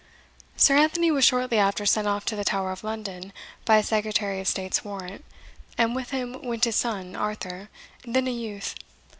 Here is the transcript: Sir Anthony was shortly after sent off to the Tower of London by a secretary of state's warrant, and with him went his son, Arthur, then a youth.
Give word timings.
Sir 0.57 0.75
Anthony 0.79 1.11
was 1.11 1.23
shortly 1.25 1.59
after 1.59 1.85
sent 1.85 2.07
off 2.07 2.25
to 2.25 2.35
the 2.35 2.43
Tower 2.43 2.71
of 2.71 2.83
London 2.83 3.31
by 3.65 3.77
a 3.77 3.83
secretary 3.83 4.39
of 4.41 4.47
state's 4.47 4.83
warrant, 4.83 5.23
and 5.77 5.95
with 5.95 6.09
him 6.09 6.41
went 6.41 6.63
his 6.63 6.75
son, 6.75 7.15
Arthur, 7.15 7.69
then 8.03 8.27
a 8.27 8.31
youth. 8.31 8.73